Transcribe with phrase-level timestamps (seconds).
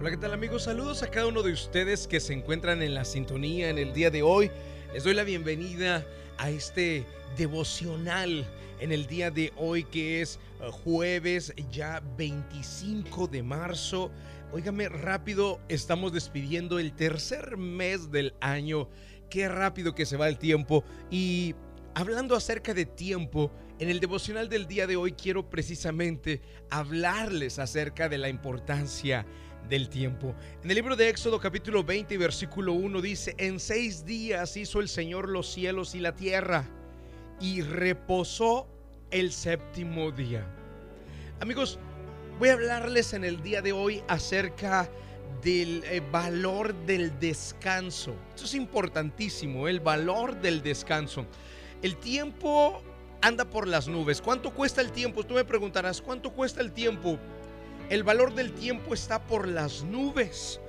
[0.00, 0.62] Hola, ¿qué tal amigos?
[0.62, 4.10] Saludos a cada uno de ustedes que se encuentran en la sintonía en el día
[4.10, 4.50] de hoy.
[4.94, 6.06] Les doy la bienvenida
[6.38, 7.04] a este
[7.36, 8.46] devocional
[8.80, 14.10] en el día de hoy que es eh, jueves ya 25 de marzo.
[14.54, 18.88] Óigame rápido, estamos despidiendo el tercer mes del año.
[19.28, 20.82] Qué rápido que se va el tiempo.
[21.10, 21.54] Y
[21.94, 26.40] hablando acerca de tiempo, en el devocional del día de hoy quiero precisamente
[26.70, 29.26] hablarles acerca de la importancia
[29.68, 30.34] del tiempo.
[30.62, 34.88] En el libro de Éxodo capítulo 20 versículo 1 dice, en seis días hizo el
[34.88, 36.64] Señor los cielos y la tierra
[37.40, 38.66] y reposó
[39.10, 40.46] el séptimo día.
[41.40, 41.78] Amigos,
[42.38, 44.90] voy a hablarles en el día de hoy acerca
[45.42, 48.14] del eh, valor del descanso.
[48.34, 51.26] Esto es importantísimo, el valor del descanso.
[51.82, 52.82] El tiempo
[53.22, 54.20] anda por las nubes.
[54.20, 55.24] ¿Cuánto cuesta el tiempo?
[55.24, 57.18] Tú me preguntarás, ¿cuánto cuesta el tiempo?
[57.90, 60.60] El valor del tiempo está por las nubes.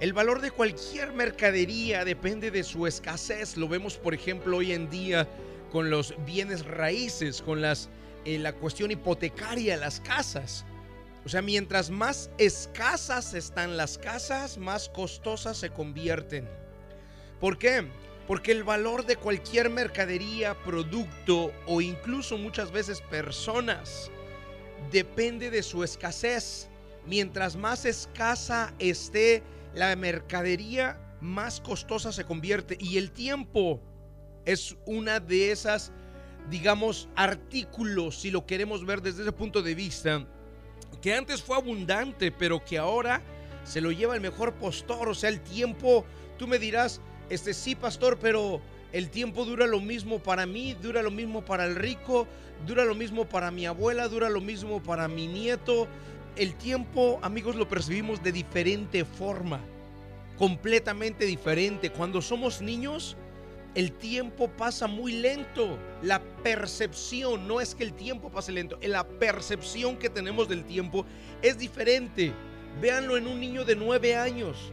[0.00, 3.56] El valor de cualquier mercadería depende de su escasez.
[3.56, 5.28] Lo vemos, por ejemplo, hoy en día
[5.70, 7.88] con los bienes raíces, con las,
[8.24, 10.64] eh, la cuestión hipotecaria, las casas.
[11.24, 16.48] O sea, mientras más escasas están las casas, más costosas se convierten.
[17.38, 17.86] ¿Por qué?
[18.26, 24.10] Porque el valor de cualquier mercadería, producto o incluso muchas veces personas
[24.90, 26.68] depende de su escasez.
[27.06, 29.42] Mientras más escasa esté
[29.74, 32.76] la mercadería, más costosa se convierte.
[32.80, 33.80] Y el tiempo
[34.44, 35.92] es una de esas,
[36.50, 40.26] digamos, artículos, si lo queremos ver desde ese punto de vista,
[41.00, 43.22] que antes fue abundante, pero que ahora
[43.64, 45.08] se lo lleva el mejor postor.
[45.08, 46.04] O sea, el tiempo,
[46.38, 48.60] tú me dirás, este sí, pastor, pero
[48.92, 52.26] el tiempo dura lo mismo para mí, dura lo mismo para el rico,
[52.66, 55.88] dura lo mismo para mi abuela, dura lo mismo para mi nieto.
[56.36, 59.60] El tiempo, amigos, lo percibimos de diferente forma,
[60.38, 61.90] completamente diferente.
[61.90, 63.16] Cuando somos niños,
[63.74, 65.78] el tiempo pasa muy lento.
[66.02, 71.04] La percepción, no es que el tiempo pase lento, la percepción que tenemos del tiempo
[71.42, 72.32] es diferente.
[72.80, 74.72] Véanlo en un niño de 9 años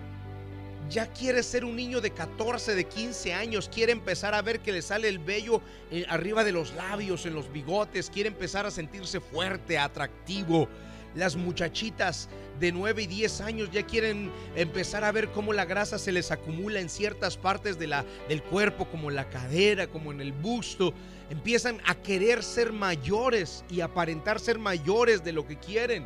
[0.93, 4.71] ya quiere ser un niño de 14, de 15 años, quiere empezar a ver que
[4.71, 5.59] le sale el vello
[5.89, 10.69] eh, arriba de los labios, en los bigotes, quiere empezar a sentirse fuerte, atractivo.
[11.15, 15.97] Las muchachitas de 9 y 10 años ya quieren empezar a ver cómo la grasa
[15.97, 20.21] se les acumula en ciertas partes de la, del cuerpo, como la cadera, como en
[20.21, 20.93] el busto.
[21.31, 26.05] Empiezan a querer ser mayores y aparentar ser mayores de lo que quieren.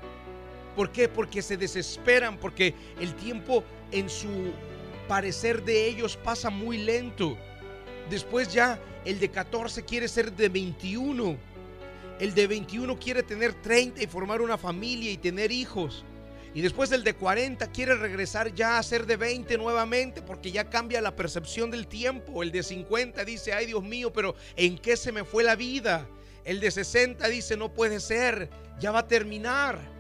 [0.78, 1.10] ¿Por qué?
[1.10, 4.54] Porque se desesperan, porque el tiempo en su
[5.08, 7.38] parecer de ellos pasa muy lento.
[8.10, 11.38] Después ya el de 14 quiere ser de 21.
[12.20, 16.04] El de 21 quiere tener 30 y formar una familia y tener hijos.
[16.54, 20.70] Y después el de 40 quiere regresar ya a ser de 20 nuevamente porque ya
[20.70, 22.42] cambia la percepción del tiempo.
[22.42, 26.08] El de 50 dice, ay Dios mío, pero ¿en qué se me fue la vida?
[26.44, 29.97] El de 60 dice, no puede ser, ya va a terminar.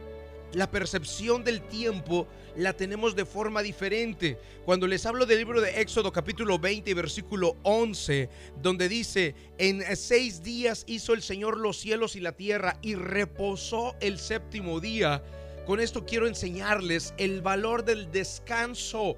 [0.53, 2.25] La percepción del tiempo
[2.55, 4.39] la tenemos de forma diferente.
[4.65, 8.29] Cuando les hablo del libro de Éxodo capítulo 20 versículo 11,
[8.61, 13.95] donde dice, en seis días hizo el Señor los cielos y la tierra y reposó
[13.99, 15.21] el séptimo día.
[15.65, 19.17] Con esto quiero enseñarles el valor del descanso.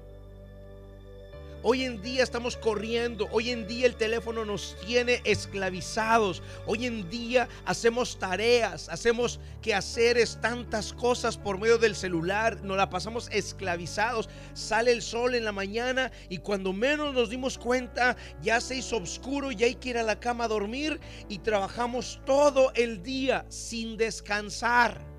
[1.62, 7.10] Hoy en día estamos corriendo, hoy en día el teléfono nos tiene esclavizados, hoy en
[7.10, 14.30] día hacemos tareas, hacemos quehaceres, tantas cosas por medio del celular, nos la pasamos esclavizados.
[14.54, 18.96] Sale el sol en la mañana y cuando menos nos dimos cuenta ya se hizo
[18.96, 23.44] oscuro y hay que ir a la cama a dormir y trabajamos todo el día
[23.50, 25.09] sin descansar.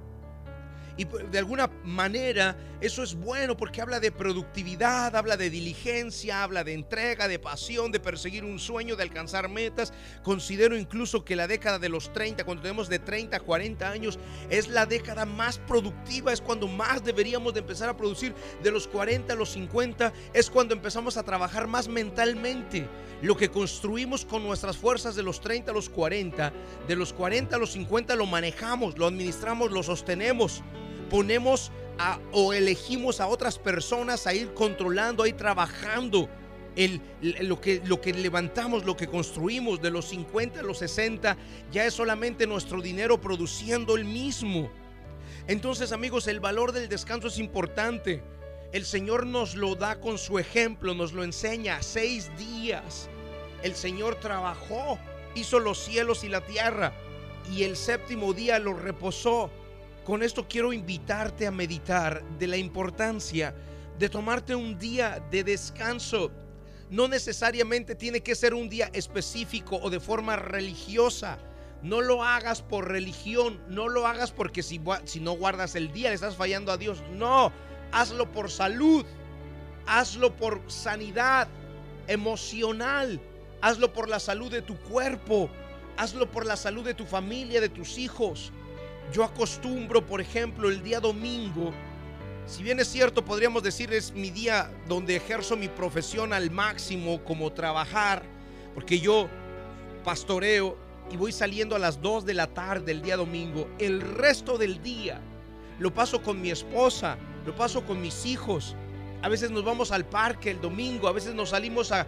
[0.97, 6.63] Y de alguna manera eso es bueno porque habla de productividad, habla de diligencia, habla
[6.63, 9.93] de entrega, de pasión, de perseguir un sueño, de alcanzar metas.
[10.23, 14.17] Considero incluso que la década de los 30, cuando tenemos de 30 a 40 años,
[14.49, 18.33] es la década más productiva, es cuando más deberíamos de empezar a producir.
[18.63, 22.89] De los 40 a los 50 es cuando empezamos a trabajar más mentalmente.
[23.21, 26.51] Lo que construimos con nuestras fuerzas de los 30 a los 40,
[26.87, 30.63] de los 40 a los 50 lo manejamos, lo administramos, lo sostenemos
[31.11, 31.71] ponemos
[32.31, 36.29] o elegimos a otras personas a ir controlando, a ir trabajando.
[37.41, 41.37] Lo, que, lo que levantamos, lo que construimos de los 50 a los 60,
[41.69, 44.71] ya es solamente nuestro dinero produciendo el mismo.
[45.47, 48.23] Entonces amigos, el valor del descanso es importante.
[48.71, 51.83] El Señor nos lo da con su ejemplo, nos lo enseña.
[51.83, 53.09] Seis días
[53.63, 54.97] el Señor trabajó,
[55.35, 56.93] hizo los cielos y la tierra
[57.51, 59.51] y el séptimo día lo reposó.
[60.03, 63.53] Con esto quiero invitarte a meditar de la importancia
[63.99, 66.31] de tomarte un día de descanso.
[66.89, 71.37] No necesariamente tiene que ser un día específico o de forma religiosa.
[71.83, 76.15] No lo hagas por religión, no lo hagas porque si, no guardas el día le
[76.15, 77.03] estás fallando a Dios.
[77.13, 77.51] No,
[77.91, 79.05] hazlo por salud,
[79.85, 81.47] hazlo por sanidad
[82.07, 83.21] emocional,
[83.61, 85.49] hazlo por la salud de tu cuerpo,
[85.95, 88.51] hazlo por la salud de tu familia, de tus hijos.
[89.11, 91.73] Yo acostumbro, por ejemplo, el día domingo,
[92.45, 97.23] si bien es cierto, podríamos decir es mi día donde ejerzo mi profesión al máximo
[97.23, 98.23] como trabajar,
[98.73, 99.29] porque yo
[100.03, 100.77] pastoreo
[101.11, 104.81] y voy saliendo a las 2 de la tarde el día domingo, el resto del
[104.81, 105.19] día
[105.79, 108.75] lo paso con mi esposa, lo paso con mis hijos.
[109.21, 112.07] A veces nos vamos al parque el domingo, a veces nos salimos a,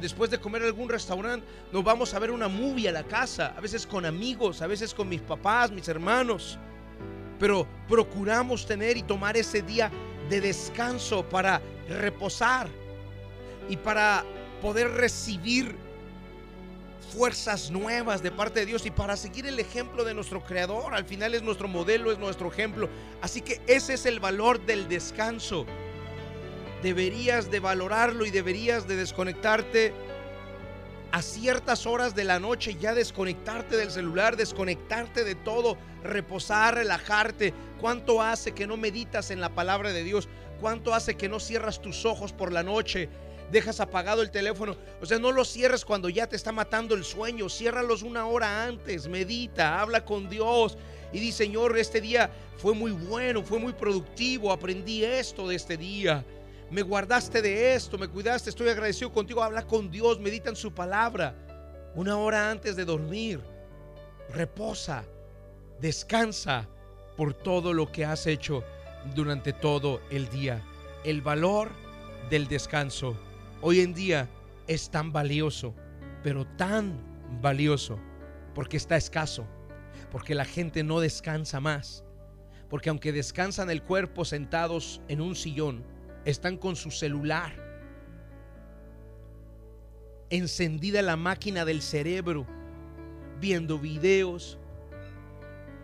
[0.00, 3.60] después de comer algún restaurante, nos vamos a ver una movie a la casa, a
[3.60, 6.58] veces con amigos, a veces con mis papás, mis hermanos.
[7.38, 9.90] Pero procuramos tener y tomar ese día
[10.30, 12.68] de descanso para reposar
[13.68, 14.24] y para
[14.62, 15.76] poder recibir
[17.12, 20.94] fuerzas nuevas de parte de Dios y para seguir el ejemplo de nuestro Creador.
[20.94, 22.88] Al final es nuestro modelo, es nuestro ejemplo.
[23.20, 25.66] Así que ese es el valor del descanso
[26.86, 29.92] deberías de valorarlo y deberías de desconectarte
[31.10, 37.52] a ciertas horas de la noche, ya desconectarte del celular, desconectarte de todo, reposar, relajarte.
[37.80, 40.28] ¿Cuánto hace que no meditas en la palabra de Dios?
[40.60, 43.08] ¿Cuánto hace que no cierras tus ojos por la noche?
[43.50, 44.76] Dejas apagado el teléfono.
[45.02, 47.48] O sea, no lo cierres cuando ya te está matando el sueño.
[47.48, 49.08] Ciérralos una hora antes.
[49.08, 50.78] Medita, habla con Dios.
[51.12, 54.52] Y di, Señor, este día fue muy bueno, fue muy productivo.
[54.52, 56.24] Aprendí esto de este día
[56.70, 59.42] me guardaste de esto, me cuidaste, estoy agradecido contigo.
[59.42, 61.34] Habla con Dios, medita en su palabra.
[61.94, 63.40] Una hora antes de dormir,
[64.32, 65.04] reposa,
[65.80, 66.68] descansa
[67.16, 68.64] por todo lo que has hecho
[69.14, 70.62] durante todo el día.
[71.04, 71.70] El valor
[72.28, 73.16] del descanso
[73.60, 74.28] hoy en día
[74.66, 75.74] es tan valioso,
[76.22, 76.98] pero tan
[77.40, 77.98] valioso,
[78.54, 79.46] porque está escaso,
[80.10, 82.04] porque la gente no descansa más,
[82.68, 85.84] porque aunque descansan el cuerpo sentados en un sillón,
[86.26, 87.54] están con su celular,
[90.28, 92.46] encendida la máquina del cerebro,
[93.40, 94.58] viendo videos,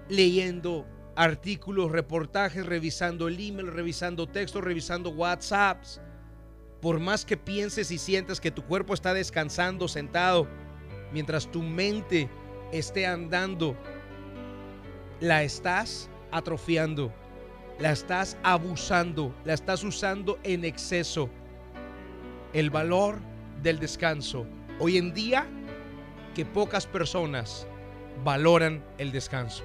[0.09, 0.85] leyendo
[1.15, 6.01] artículos, reportajes, revisando el email, revisando textos, revisando WhatsApps.
[6.81, 10.49] Por más que pienses y sientas que tu cuerpo está descansando, sentado,
[11.13, 12.29] mientras tu mente
[12.73, 13.77] esté andando,
[15.21, 17.13] la estás atrofiando
[17.79, 21.29] la estás abusando, la estás usando en exceso.
[22.53, 23.19] El valor
[23.63, 24.47] del descanso.
[24.79, 25.47] Hoy en día,
[26.35, 27.67] que pocas personas
[28.25, 29.65] valoran el descanso.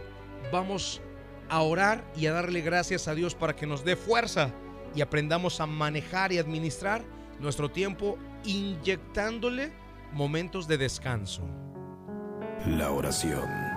[0.51, 1.01] Vamos
[1.49, 4.51] a orar y a darle gracias a Dios para que nos dé fuerza
[4.95, 7.03] y aprendamos a manejar y administrar
[7.39, 9.71] nuestro tiempo inyectándole
[10.13, 11.43] momentos de descanso.
[12.65, 13.76] La oración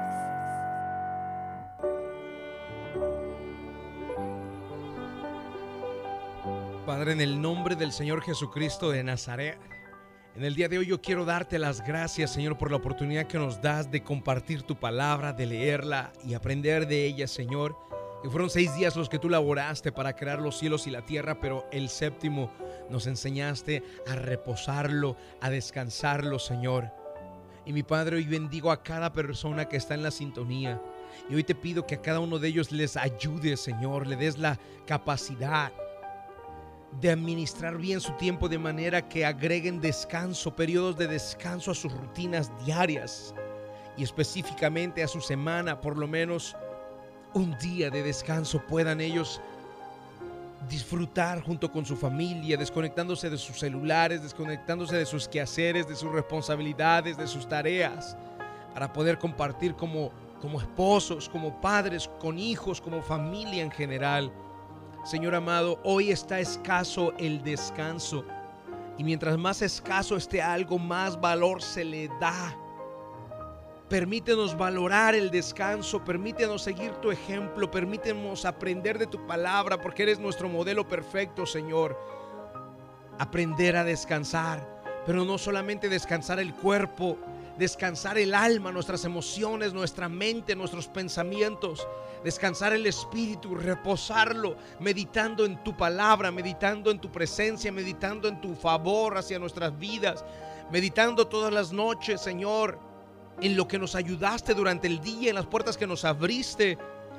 [7.09, 9.57] En el nombre del Señor Jesucristo de Nazaret,
[10.35, 13.39] en el día de hoy yo quiero darte las gracias, Señor, por la oportunidad que
[13.39, 17.75] nos das de compartir tu palabra, de leerla y aprender de ella, Señor.
[18.21, 21.39] Que fueron seis días los que tú laboraste para crear los cielos y la tierra,
[21.41, 22.51] pero el séptimo
[22.91, 26.91] nos enseñaste a reposarlo, a descansarlo, Señor.
[27.65, 30.79] Y mi Padre, hoy bendigo a cada persona que está en la sintonía.
[31.31, 34.37] Y hoy te pido que a cada uno de ellos les ayude, Señor, le des
[34.37, 35.71] la capacidad,
[36.99, 41.91] de administrar bien su tiempo de manera que agreguen descanso, periodos de descanso a sus
[41.93, 43.33] rutinas diarias
[43.97, 46.55] y específicamente a su semana, por lo menos
[47.33, 49.41] un día de descanso puedan ellos
[50.69, 56.11] disfrutar junto con su familia, desconectándose de sus celulares, desconectándose de sus quehaceres, de sus
[56.11, 58.15] responsabilidades, de sus tareas,
[58.73, 64.31] para poder compartir como, como esposos, como padres, con hijos, como familia en general
[65.03, 68.23] Señor amado, hoy está escaso el descanso.
[68.99, 72.55] Y mientras más escaso esté algo, más valor se le da.
[73.89, 80.19] Permítenos valorar el descanso, permítenos seguir tu ejemplo, permítenos aprender de tu palabra, porque eres
[80.19, 81.97] nuestro modelo perfecto, Señor.
[83.17, 87.17] aprender a descansar, pero no solamente descansar el cuerpo,
[87.57, 91.87] descansar el alma, nuestras emociones, nuestra mente, nuestros pensamientos,
[92.23, 98.55] descansar el espíritu, reposarlo, meditando en tu palabra, meditando en tu presencia, meditando en tu
[98.55, 100.23] favor hacia nuestras vidas,
[100.71, 102.79] meditando todas las noches, Señor,
[103.41, 106.77] en lo que nos ayudaste durante el día, en las puertas que nos abriste.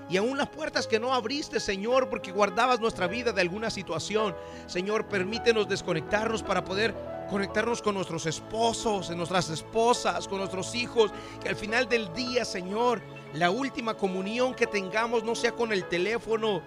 [0.09, 4.35] Y aún las puertas que no abriste, Señor, porque guardabas nuestra vida de alguna situación.
[4.67, 6.95] Señor, permítenos desconectarnos para poder
[7.33, 11.11] conectarnos con nuestros esposos, en nuestras esposas, con nuestros hijos.
[11.43, 13.01] Que al final del día, Señor,
[13.33, 16.63] la última comunión que tengamos no sea con el teléfono.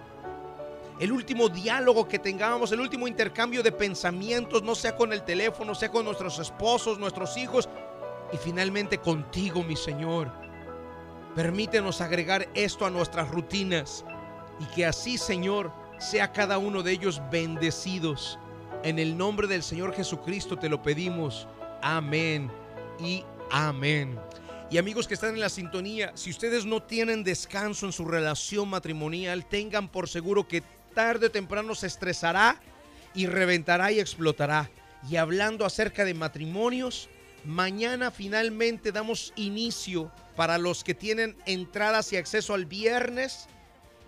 [0.98, 5.74] El último diálogo que tengamos, el último intercambio de pensamientos, no sea con el teléfono,
[5.74, 7.68] sea con nuestros esposos, nuestros hijos
[8.32, 10.32] y finalmente contigo, mi Señor.
[11.34, 14.04] Permítenos agregar esto a nuestras rutinas
[14.58, 18.38] y que así, Señor, sea cada uno de ellos bendecidos.
[18.86, 21.48] En el nombre del Señor Jesucristo te lo pedimos.
[21.82, 22.52] Amén
[23.00, 24.16] y amén.
[24.70, 28.68] Y amigos que están en la sintonía, si ustedes no tienen descanso en su relación
[28.68, 30.62] matrimonial, tengan por seguro que
[30.94, 32.60] tarde o temprano se estresará
[33.12, 34.70] y reventará y explotará.
[35.10, 37.08] Y hablando acerca de matrimonios,
[37.44, 43.48] mañana finalmente damos inicio para los que tienen entradas y acceso al viernes.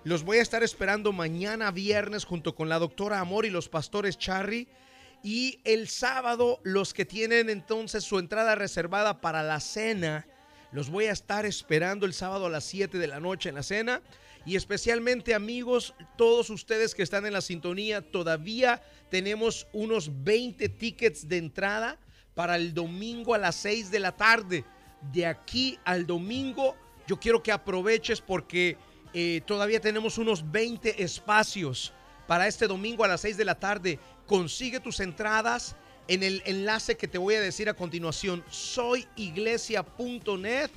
[0.09, 4.17] Los voy a estar esperando mañana viernes junto con la doctora Amor y los pastores
[4.17, 4.67] Charry.
[5.23, 10.27] Y el sábado los que tienen entonces su entrada reservada para la cena.
[10.73, 13.63] Los voy a estar esperando el sábado a las 7 de la noche en la
[13.63, 14.01] cena.
[14.47, 21.29] Y especialmente amigos, todos ustedes que están en la sintonía, todavía tenemos unos 20 tickets
[21.29, 21.99] de entrada
[22.35, 24.65] para el domingo a las 6 de la tarde
[25.13, 26.77] de aquí al domingo,
[27.09, 28.77] yo quiero que aproveches porque
[29.15, 31.95] eh, todavía tenemos unos 20 espacios
[32.27, 33.99] para este domingo a las 6 de la tarde.
[34.27, 35.77] Consigue tus entradas
[36.09, 38.45] en el enlace que te voy a decir a continuación.
[38.51, 40.71] Soyiglesia.net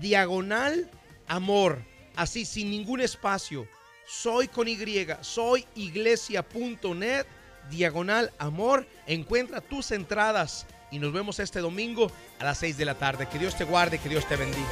[0.00, 0.90] diagonal
[1.26, 1.82] amor.
[2.16, 3.66] Así, sin ningún espacio.
[4.06, 5.06] Soy con Y.
[5.20, 7.26] Soyiglesia.net
[7.70, 8.86] diagonal amor.
[9.06, 13.28] Encuentra tus entradas y nos vemos este domingo a las 6 de la tarde.
[13.28, 14.66] Que Dios te guarde, que Dios te bendiga.